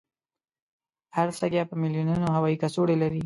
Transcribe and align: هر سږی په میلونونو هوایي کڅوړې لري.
هر 1.15 1.27
سږی 1.39 1.63
په 1.69 1.75
میلونونو 1.81 2.25
هوایي 2.35 2.57
کڅوړې 2.61 2.95
لري. 3.03 3.19